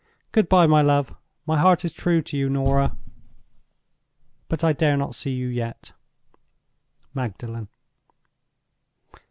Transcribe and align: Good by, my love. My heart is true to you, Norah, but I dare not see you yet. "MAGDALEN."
Good 0.31 0.49
by, 0.49 0.65
my 0.65 0.81
love. 0.81 1.15
My 1.45 1.59
heart 1.59 1.85
is 1.85 1.93
true 1.93 2.23
to 2.23 2.35
you, 2.35 2.49
Norah, 2.49 2.97
but 4.47 4.63
I 4.63 4.73
dare 4.73 4.97
not 4.97 5.13
see 5.13 5.29
you 5.29 5.47
yet. 5.47 5.93
"MAGDALEN." 7.13 7.67